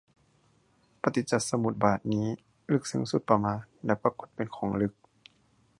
[1.01, 2.25] ปฏิจจสมุบาทนี้
[2.71, 4.93] ลึกซึ้งสุดประมาณและปรากฏเป็นของลึก